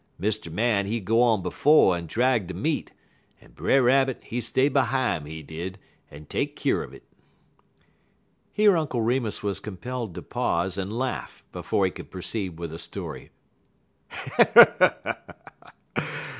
[0.19, 0.51] Mr.
[0.51, 2.91] Man he go on befo' en drag de meat,
[3.39, 5.77] en Brer Rabbit he stay behime, he did,
[6.09, 7.03] en take keer un it."
[8.51, 12.79] Here Uncle Remus was compelled to pause and laugh before he could proceed with the
[12.79, 13.29] story.